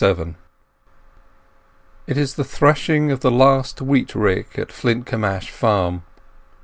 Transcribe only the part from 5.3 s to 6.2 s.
farm.